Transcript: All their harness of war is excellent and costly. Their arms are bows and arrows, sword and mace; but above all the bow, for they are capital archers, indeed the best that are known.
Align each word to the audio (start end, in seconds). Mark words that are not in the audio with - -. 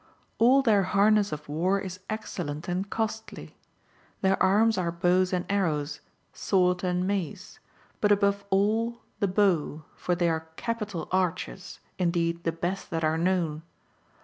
All 0.39 0.63
their 0.63 0.81
harness 0.81 1.31
of 1.31 1.47
war 1.47 1.79
is 1.79 1.99
excellent 2.09 2.67
and 2.67 2.89
costly. 2.89 3.55
Their 4.21 4.41
arms 4.41 4.75
are 4.75 4.91
bows 4.91 5.31
and 5.31 5.45
arrows, 5.47 6.01
sword 6.33 6.83
and 6.83 7.05
mace; 7.05 7.59
but 7.99 8.11
above 8.11 8.43
all 8.49 9.03
the 9.19 9.27
bow, 9.27 9.83
for 9.95 10.15
they 10.15 10.27
are 10.27 10.47
capital 10.55 11.07
archers, 11.11 11.79
indeed 11.99 12.45
the 12.45 12.51
best 12.51 12.89
that 12.89 13.03
are 13.03 13.15
known. 13.19 13.61